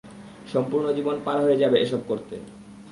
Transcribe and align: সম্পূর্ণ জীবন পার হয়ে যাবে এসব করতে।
সম্পূর্ণ 0.53 0.85
জীবন 0.93 1.15
পার 1.25 1.37
হয়ে 1.43 1.57
যাবে 1.57 1.77
এসব 1.79 2.01
করতে। 2.07 2.35